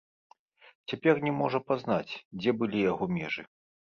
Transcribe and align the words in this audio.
Цяпер 0.93 1.19
не 1.25 1.33
можа 1.41 1.59
пазнаць, 1.67 2.13
дзе 2.39 2.51
былі 2.61 2.79
яго 2.91 3.05
межы. 3.19 3.47